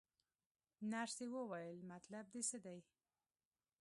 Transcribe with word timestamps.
نرسې 0.91 1.25
وویل: 1.35 1.77
مطلب 1.91 2.23
دې 2.33 2.41
څه 2.49 2.57
دی؟ 2.65 2.79